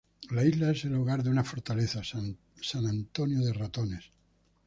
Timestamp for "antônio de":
2.87-3.53